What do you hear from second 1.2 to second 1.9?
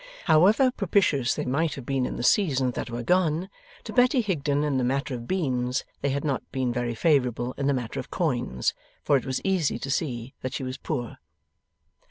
they might have